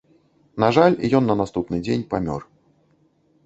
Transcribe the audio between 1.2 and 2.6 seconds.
ён на наступны дзень памёр.